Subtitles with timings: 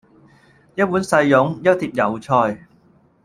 [0.73, 2.65] 一碗細擁，一碟油菜